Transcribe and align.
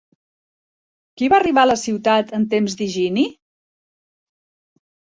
Qui 1.21 1.29
va 1.35 1.37
arribar 1.41 1.67
a 1.67 1.71
la 1.71 1.77
ciutat 1.83 2.35
en 2.39 2.49
temps 2.57 2.79
d'Higini? 2.83 3.29